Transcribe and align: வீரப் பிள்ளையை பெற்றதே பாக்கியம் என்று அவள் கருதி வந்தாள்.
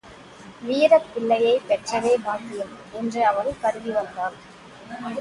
வீரப் 0.61 1.09
பிள்ளையை 1.13 1.61
பெற்றதே 1.67 2.13
பாக்கியம் 2.23 2.73
என்று 2.91 3.25
அவள் 3.25 3.53
கருதி 3.61 3.91
வந்தாள். 3.91 4.37